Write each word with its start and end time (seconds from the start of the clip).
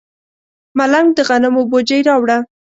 ملنګ 0.77 1.07
د 1.17 1.19
غنمو 1.27 1.61
بوجۍ 1.69 2.01
راوړه. 2.09 2.37